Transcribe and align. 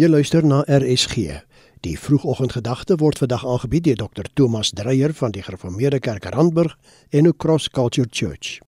Jy 0.00 0.08
luister 0.08 0.40
na 0.46 0.62
RSG. 0.64 1.42
Die 1.84 1.98
vroegoggendgedagte 2.00 2.96
word 3.02 3.18
vandag 3.20 3.42
aangebied 3.44 3.84
deur 3.84 3.98
Dr. 4.00 4.30
Thomas 4.32 4.70
Dreyer 4.72 5.12
van 5.12 5.34
die 5.34 5.42
Gereformeerde 5.44 5.98
Kerk 6.00 6.24
Randburg 6.32 6.78
en 7.10 7.28
ook 7.28 7.36
Cross 7.36 7.68
Culture 7.68 8.08
Church. 8.10 8.62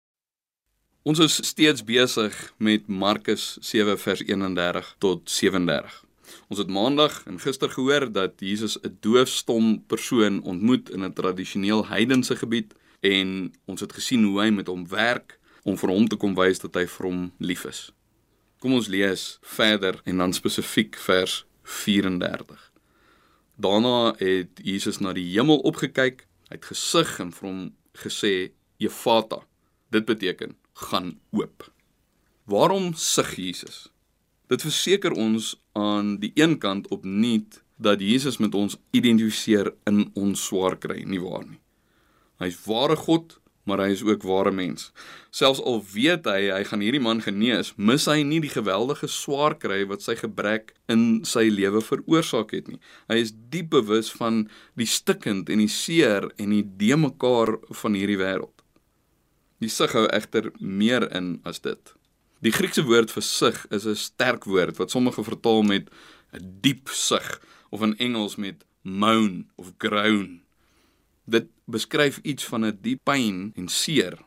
Ons 1.09 1.23
is 1.25 1.39
steeds 1.49 1.85
besig 1.89 2.37
met 2.59 2.85
Markus 2.87 3.57
7 3.65 3.97
vers 4.03 4.21
31 4.27 4.91
tot 4.99 5.23
37. 5.25 5.95
Ons 6.53 6.61
het 6.61 6.69
maandag 6.69 7.23
en 7.25 7.41
gister 7.41 7.73
gehoor 7.79 8.11
dat 8.13 8.33
Jesus 8.37 8.77
'n 8.83 8.99
doofstom 9.01 9.81
persoon 9.87 10.43
ontmoet 10.43 10.91
in 10.91 11.01
'n 11.05 11.13
tradisioneel 11.13 11.87
heidense 11.87 12.37
gebied 12.37 12.75
en 13.01 13.53
ons 13.65 13.81
het 13.81 13.93
gesien 13.93 14.25
hoe 14.25 14.41
hy 14.41 14.51
met 14.51 14.67
hom 14.67 14.89
werk 14.89 15.39
om 15.63 15.79
vir 15.79 15.89
hom 15.89 16.09
te 16.09 16.17
kom 16.17 16.35
wys 16.35 16.59
dat 16.59 16.75
hy 16.75 16.87
vir 16.87 17.07
hom 17.07 17.33
lief 17.39 17.65
is. 17.65 17.93
Kom 18.63 18.77
ons 18.79 18.87
lees 18.87 19.23
verder 19.43 19.97
en 20.07 20.21
dan 20.23 20.33
spesifiek 20.33 20.95
vers 21.03 21.41
34. 21.67 22.61
Daarna 23.59 24.15
het 24.21 24.61
Jesus 24.63 25.01
na 25.03 25.11
die 25.17 25.25
hemel 25.33 25.59
opgekyk, 25.67 26.23
hy 26.47 26.59
het 26.61 26.69
gesig 26.71 27.11
en 27.25 27.33
vir 27.35 27.49
hom 27.49 27.65
gesê: 28.05 28.53
"Efata." 28.79 29.41
Dit 29.91 30.07
beteken 30.07 30.55
gaan 30.73 31.19
oop. 31.35 31.73
Waarom 32.47 32.95
sug 32.95 33.35
Jesus? 33.35 33.91
Dit 34.47 34.63
verseker 34.63 35.11
ons 35.11 35.57
aan 35.73 36.21
die 36.23 36.31
een 36.35 36.59
kant 36.59 36.87
opnuut 36.89 37.65
dat 37.77 38.01
Jesus 38.01 38.39
met 38.39 38.55
ons 38.55 38.79
identifiseer 38.91 39.75
in 39.91 40.11
ons 40.15 40.47
swaar 40.47 40.79
kry, 40.79 41.03
nie 41.03 41.21
waar 41.21 41.43
nie. 41.49 41.59
Hy's 42.39 42.63
ware 42.67 42.97
God, 42.97 43.41
maar 43.65 43.79
hy 43.79 43.93
is 43.95 44.03
ook 44.03 44.25
ware 44.27 44.51
mens. 44.51 44.91
Selfs 45.31 45.63
al 45.63 45.79
weet 45.93 46.27
hy 46.27 46.51
hy 46.51 46.63
gaan 46.67 46.83
hierdie 46.83 47.03
man 47.03 47.23
genees, 47.23 47.73
mis 47.77 48.09
hy 48.11 48.23
nie 48.27 48.41
die 48.43 48.51
geweldige 48.53 49.09
swaar 49.11 49.55
kry 49.59 49.85
wat 49.91 50.03
sy 50.03 50.17
gebrek 50.19 50.75
in 50.91 51.23
sy 51.29 51.47
lewe 51.53 51.83
veroorsaak 51.85 52.55
het 52.57 52.69
nie. 52.73 52.81
Hy 53.09 53.21
is 53.23 53.35
diep 53.55 53.71
bewus 53.77 54.11
van 54.19 54.45
die 54.79 54.89
stikkend 54.91 55.53
en 55.53 55.63
die 55.63 55.71
seer 55.71 56.29
en 56.43 56.55
die 56.57 56.65
deemekaar 56.83 57.57
van 57.83 57.99
hierdie 57.99 58.19
wêreld. 58.21 58.55
Die 59.63 59.71
sig 59.71 59.95
hou 59.95 60.09
egter 60.11 60.51
meer 60.59 61.07
in 61.15 61.37
as 61.47 61.63
dit. 61.63 61.95
Die 62.43 62.51
Griekse 62.51 62.83
woord 62.83 63.13
vir 63.15 63.23
sig 63.23 63.59
is 63.71 63.87
'n 63.87 63.95
sterk 63.95 64.45
woord 64.45 64.77
wat 64.77 64.91
sommige 64.91 65.23
vertaal 65.23 65.63
met 65.63 65.91
'n 66.35 66.59
diep 66.61 66.89
sug 66.89 67.41
of 67.71 67.83
in 67.83 67.97
Engels 67.99 68.37
met 68.37 68.65
moan 68.83 69.47
of 69.57 69.73
groan. 69.79 70.43
Dit 71.25 71.47
beskryf 71.73 72.21
iets 72.23 72.45
van 72.45 72.65
'n 72.65 72.79
diep 72.81 73.05
pyn 73.05 73.53
en 73.57 73.69
seer. 73.69 74.19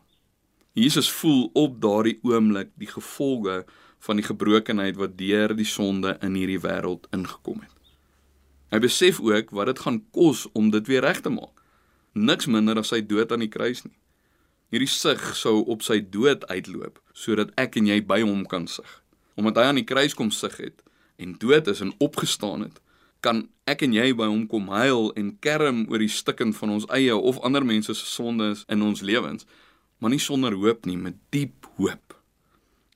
Jesus 0.74 1.12
voel 1.12 1.50
op 1.54 1.82
daardie 1.82 2.20
oomblik 2.22 2.70
die 2.76 2.88
gevolge 2.88 3.66
van 4.00 4.20
die 4.20 4.26
gebrokenheid 4.26 4.96
wat 4.96 5.18
deur 5.18 5.56
die 5.56 5.66
sonde 5.66 6.18
in 6.22 6.36
hierdie 6.36 6.60
wêreld 6.60 7.08
ingekom 7.16 7.62
het. 7.64 7.72
Hy 8.74 8.80
besef 8.84 9.22
ook 9.24 9.54
wat 9.56 9.66
dit 9.72 9.80
gaan 9.80 10.02
kos 10.12 10.48
om 10.52 10.70
dit 10.74 10.88
weer 10.88 11.02
reg 11.06 11.22
te 11.22 11.30
maak. 11.30 11.62
Niks 12.14 12.46
minder 12.46 12.78
as 12.82 12.92
sy 12.92 13.02
dood 13.06 13.32
aan 13.32 13.46
die 13.46 13.52
kruis 13.52 13.84
nie. 13.86 13.96
Hierdie 14.74 14.92
sug 14.92 15.36
sou 15.38 15.62
op 15.72 15.84
sy 15.86 16.02
dood 16.12 16.46
uitloop 16.52 17.00
sodat 17.14 17.54
ek 17.62 17.78
en 17.80 17.88
jy 17.88 18.02
by 18.04 18.20
hom 18.26 18.44
kan 18.52 18.68
sug. 18.68 19.02
Omdat 19.40 19.62
hy 19.62 19.64
aan 19.70 19.80
die 19.80 19.88
kruis 19.88 20.16
kom 20.18 20.32
sug 20.32 20.58
het 20.58 20.84
en 21.16 21.38
dood 21.40 21.68
is 21.72 21.80
en 21.80 21.94
opgestaan 22.04 22.68
het, 22.68 22.82
kan 23.26 23.48
ek 23.66 23.82
en 23.88 23.96
jy 23.96 24.12
by 24.18 24.28
hom 24.30 24.46
kom 24.50 24.70
huil 24.70 25.10
en 25.18 25.34
kerm 25.42 25.86
oor 25.90 26.04
die 26.04 26.12
stikken 26.12 26.54
van 26.54 26.76
ons 26.78 26.86
eie 26.94 27.16
of 27.16 27.40
ander 27.48 27.66
mense 27.66 27.96
se 27.98 28.10
sondes 28.10 28.62
in 28.70 28.86
ons 28.86 29.02
lewens, 29.02 29.48
maar 29.98 30.14
nie 30.14 30.22
sonder 30.22 30.54
hoop 30.54 30.86
nie, 30.86 30.98
met 31.00 31.18
diep 31.34 31.66
hoop. 31.80 32.14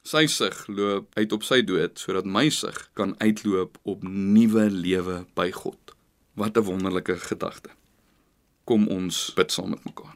Sy 0.06 0.28
sig 0.32 0.56
loop 0.70 1.10
uit 1.18 1.34
op 1.36 1.44
sy 1.46 1.60
dood 1.66 1.98
sodat 2.02 2.30
my 2.30 2.48
sig 2.54 2.78
kan 2.98 3.16
uitloop 3.20 3.78
op 3.90 4.06
nuwe 4.06 4.70
lewe 4.72 5.24
by 5.38 5.50
God. 5.52 5.96
Wat 6.38 6.58
'n 6.58 6.66
wonderlike 6.70 7.18
gedagte. 7.30 7.70
Kom 8.66 8.88
ons 8.88 9.34
bid 9.36 9.52
saam 9.52 9.70
met 9.70 9.84
mekaar. 9.84 10.16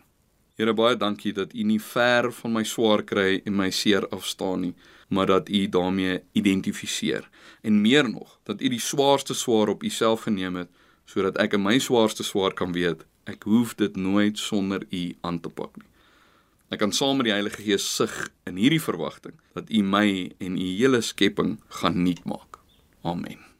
Here 0.54 0.74
baie 0.74 0.98
dankie 0.98 1.34
dat 1.34 1.54
U 1.54 1.64
nie 1.66 1.80
ver 1.82 2.30
van 2.32 2.54
my 2.54 2.64
swaar 2.64 3.02
kry 3.04 3.42
en 3.42 3.56
my 3.58 3.72
seer 3.74 4.06
afstaan 4.14 4.62
nie, 4.62 4.74
maar 5.10 5.26
dat 5.26 5.50
U 5.50 5.68
daarmee 5.68 6.20
identifiseer 6.32 7.30
en 7.62 7.82
meer 7.82 8.10
nog 8.10 8.40
dat 8.44 8.62
U 8.62 8.70
die 8.70 8.82
swaarste 8.82 9.34
swaar 9.34 9.72
op 9.74 9.84
U 9.84 9.90
self 9.90 10.28
geneem 10.28 10.56
het 10.62 10.70
sodat 11.06 11.40
ek 11.42 11.58
in 11.58 11.64
my 11.66 11.80
swaarste 11.80 12.24
swaar 12.24 12.54
kan 12.54 12.74
weet 12.74 13.02
ek 13.26 13.48
hoef 13.50 13.74
dit 13.80 13.96
nooit 13.96 14.38
sonder 14.38 14.86
U 14.92 15.04
aan 15.22 15.40
te 15.40 15.50
pak 15.50 15.78
nie. 15.80 15.90
Ek 16.74 16.82
kan 16.82 16.94
saam 16.94 17.18
met 17.18 17.30
die 17.30 17.36
Heilige 17.36 17.62
Gees 17.62 17.86
sug 17.96 18.14
in 18.50 18.58
hierdie 18.58 18.82
verwagting 18.82 19.38
dat 19.58 19.70
U 19.70 19.82
my 19.86 20.08
en 20.38 20.58
U 20.58 20.70
hele 20.70 21.02
skepping 21.02 21.58
gaan 21.82 22.04
nuut 22.04 22.24
maak. 22.30 22.62
Amen. 23.02 23.53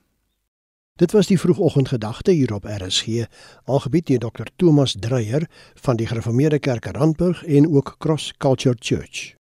Dit 1.04 1.12
was 1.12 1.28
die 1.28 1.40
vroegoggendgedagte 1.40 2.32
hier 2.32 2.54
op 2.54 2.64
RSG, 2.64 3.26
aangebied 3.66 4.08
deur 4.08 4.20
Dr. 4.20 4.48
Thomas 4.56 4.96
Dreyer 5.00 5.50
van 5.74 5.96
die 5.96 6.08
Gereformeerde 6.08 6.60
Kerk 6.60 6.86
Randburg 6.86 7.44
en 7.46 7.68
ook 7.76 7.96
Cross 8.00 8.34
Culture 8.38 8.76
Church. 8.80 9.36